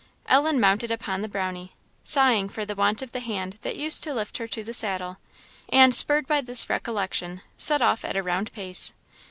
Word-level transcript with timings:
Ellen 0.25 0.59
mounted 0.59 0.89
upon 0.89 1.21
the 1.21 1.27
Brownie, 1.29 1.73
sighing 2.03 2.49
for 2.49 2.65
the 2.65 2.73
want 2.73 3.03
of 3.03 3.11
the 3.11 3.19
hand 3.19 3.59
that 3.61 3.75
used 3.75 4.01
to 4.01 4.15
lift 4.15 4.37
her 4.39 4.47
to 4.47 4.63
the 4.63 4.73
saddle; 4.73 5.17
and 5.69 5.93
spurred 5.93 6.25
by 6.25 6.41
this 6.41 6.71
recollection, 6.71 7.41
set 7.55 7.83
off 7.83 8.03
at 8.03 8.17
a 8.17 8.23
round 8.23 8.51
pace. 8.51 8.93